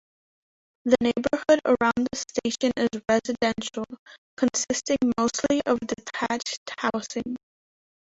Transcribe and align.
The 0.85 0.95
neighborhood 0.99 1.61
around 1.63 2.07
the 2.09 2.15
station 2.17 2.71
is 2.75 2.89
residential, 3.07 3.85
consisting 4.35 4.97
mostly 5.15 5.61
of 5.67 5.79
detached 5.81 6.71
housing. 6.79 7.35